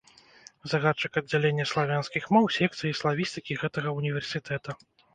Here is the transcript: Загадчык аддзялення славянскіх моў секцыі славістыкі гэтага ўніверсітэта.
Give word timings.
Загадчык 0.71 1.19
аддзялення 1.21 1.67
славянскіх 1.73 2.23
моў 2.39 2.51
секцыі 2.59 2.97
славістыкі 3.03 3.61
гэтага 3.65 3.99
ўніверсітэта. 4.01 4.69